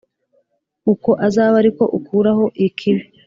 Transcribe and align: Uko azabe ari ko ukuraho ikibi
Uko 0.93 1.09
azabe 1.27 1.55
ari 1.61 1.71
ko 1.77 1.83
ukuraho 1.97 2.45
ikibi 2.67 3.03